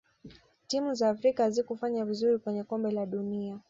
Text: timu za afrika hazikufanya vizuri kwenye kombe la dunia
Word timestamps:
timu 0.67 0.93
za 0.93 1.09
afrika 1.09 1.43
hazikufanya 1.43 2.05
vizuri 2.05 2.37
kwenye 2.39 2.63
kombe 2.63 2.91
la 2.91 3.05
dunia 3.05 3.59